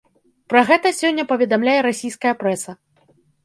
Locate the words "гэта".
0.69-0.93